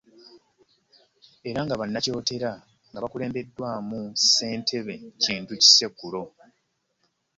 [1.49, 2.51] Era nga bannakyotera
[2.89, 6.21] nga bakulembeddwamu ssentebe Kintu Kisekulo